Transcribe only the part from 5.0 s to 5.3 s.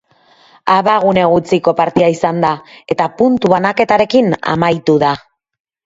da.